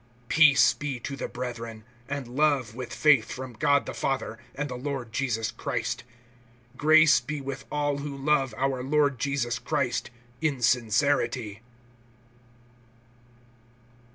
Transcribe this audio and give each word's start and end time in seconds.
(23)Peace 0.31 0.79
be 0.79 0.99
to 0.99 1.15
the 1.15 1.27
brethren, 1.27 1.83
and 2.09 2.27
love 2.27 2.73
with 2.73 2.91
faith, 2.91 3.31
from 3.31 3.53
God 3.53 3.85
the 3.85 3.93
Father, 3.93 4.39
and 4.55 4.67
the 4.67 4.73
Lord 4.75 5.13
Jesus 5.13 5.51
Christ. 5.51 6.03
(24)Grace 6.75 7.27
be 7.27 7.39
with 7.39 7.65
all 7.71 7.99
who 7.99 8.17
love 8.17 8.55
our 8.57 8.81
Lord 8.81 9.19
Jesus 9.19 9.59
Christ 9.59 10.09
in 10.41 10.59
sincerity. 10.63 11.61